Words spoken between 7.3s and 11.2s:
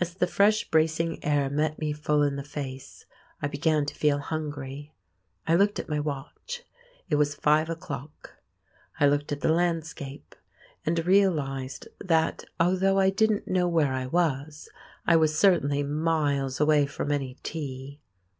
five o'clock. I looked at the landscape, and